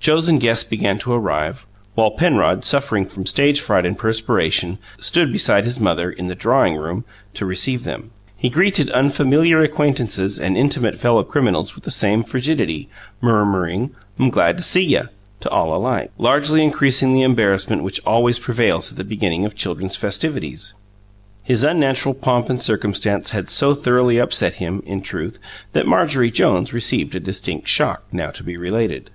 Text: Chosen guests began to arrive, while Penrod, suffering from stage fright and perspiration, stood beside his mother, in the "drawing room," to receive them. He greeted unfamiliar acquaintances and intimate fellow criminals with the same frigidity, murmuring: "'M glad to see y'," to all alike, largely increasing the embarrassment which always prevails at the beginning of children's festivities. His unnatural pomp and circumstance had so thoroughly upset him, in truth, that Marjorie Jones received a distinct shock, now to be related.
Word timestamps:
Chosen 0.00 0.38
guests 0.38 0.64
began 0.64 0.98
to 1.00 1.12
arrive, 1.12 1.66
while 1.94 2.12
Penrod, 2.12 2.64
suffering 2.64 3.04
from 3.04 3.26
stage 3.26 3.60
fright 3.60 3.84
and 3.84 3.98
perspiration, 3.98 4.78
stood 4.98 5.30
beside 5.30 5.64
his 5.66 5.78
mother, 5.78 6.10
in 6.10 6.28
the 6.28 6.34
"drawing 6.34 6.76
room," 6.76 7.04
to 7.34 7.44
receive 7.44 7.84
them. 7.84 8.10
He 8.38 8.48
greeted 8.48 8.88
unfamiliar 8.92 9.60
acquaintances 9.60 10.38
and 10.38 10.56
intimate 10.56 10.98
fellow 10.98 11.22
criminals 11.24 11.74
with 11.74 11.84
the 11.84 11.90
same 11.90 12.24
frigidity, 12.24 12.88
murmuring: 13.20 13.90
"'M 14.18 14.30
glad 14.30 14.56
to 14.56 14.62
see 14.62 14.80
y'," 14.82 15.08
to 15.40 15.50
all 15.50 15.76
alike, 15.76 16.10
largely 16.16 16.64
increasing 16.64 17.12
the 17.12 17.20
embarrassment 17.20 17.82
which 17.82 18.00
always 18.06 18.38
prevails 18.38 18.90
at 18.90 18.96
the 18.96 19.04
beginning 19.04 19.44
of 19.44 19.54
children's 19.54 19.94
festivities. 19.94 20.72
His 21.42 21.64
unnatural 21.64 22.14
pomp 22.14 22.48
and 22.48 22.62
circumstance 22.62 23.32
had 23.32 23.50
so 23.50 23.74
thoroughly 23.74 24.16
upset 24.16 24.54
him, 24.54 24.82
in 24.86 25.02
truth, 25.02 25.38
that 25.74 25.86
Marjorie 25.86 26.30
Jones 26.30 26.72
received 26.72 27.14
a 27.14 27.20
distinct 27.20 27.68
shock, 27.68 28.04
now 28.10 28.30
to 28.30 28.42
be 28.42 28.56
related. 28.56 29.10